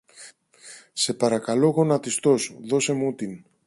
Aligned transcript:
σε 0.93 1.13
παρακαλώ 1.13 1.67
γονατιστός, 1.69 2.57
δώσε 2.61 2.93
μου 2.93 3.13
την 3.15 3.43